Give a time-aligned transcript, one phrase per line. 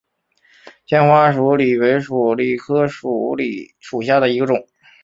[0.87, 4.67] 纤花鼠李为鼠李科鼠李属下的一个种。